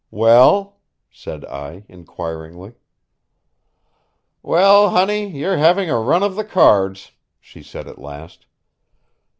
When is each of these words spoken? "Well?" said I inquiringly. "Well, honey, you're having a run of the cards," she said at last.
"Well?" 0.09 0.79
said 1.11 1.45
I 1.45 1.85
inquiringly. 1.87 2.73
"Well, 4.41 4.89
honey, 4.89 5.29
you're 5.29 5.57
having 5.57 5.91
a 5.91 5.99
run 5.99 6.23
of 6.23 6.35
the 6.35 6.43
cards," 6.43 7.11
she 7.39 7.61
said 7.61 7.87
at 7.87 7.99
last. 8.01 8.47